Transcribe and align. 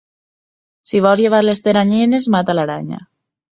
Si 0.91 1.01
vols 1.07 1.21
llevar 1.25 1.43
les 1.45 1.63
teranyines, 1.69 2.31
mata 2.39 2.59
l'aranya. 2.59 3.05